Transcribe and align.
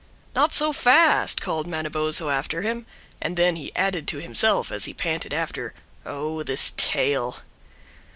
"Not 0.33 0.51
so 0.51 0.73
fast," 0.73 1.41
called 1.41 1.67
Manabozho 1.67 2.31
after 2.31 2.63
him; 2.63 2.87
and 3.21 3.37
then 3.37 3.55
he 3.55 3.71
added 3.75 4.07
to 4.07 4.17
himself 4.17 4.71
as 4.71 4.85
he 4.85 4.95
panted 4.95 5.31
after, 5.31 5.75
"Oh, 6.07 6.41
this 6.41 6.73
tail!" 6.75 7.41